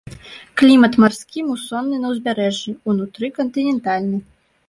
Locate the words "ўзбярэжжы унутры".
2.13-3.27